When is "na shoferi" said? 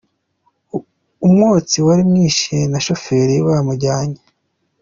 2.71-3.35